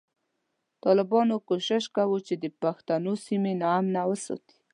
[0.83, 4.57] ټالبانو کوشش کوو چی د پښتنو سیمی نا امنه وساتی